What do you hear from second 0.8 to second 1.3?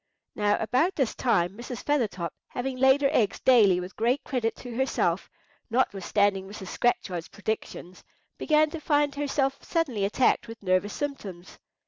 this